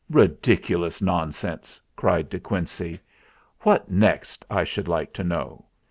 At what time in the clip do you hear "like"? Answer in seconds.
4.87-5.13